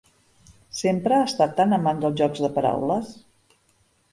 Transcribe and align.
Sempre 0.77 1.17
ha 1.17 1.27
estat 1.31 1.53
tan 1.59 1.77
amant 1.77 2.01
dels 2.07 2.17
jocs 2.23 2.43
de 2.47 2.51
paraules? 2.57 3.13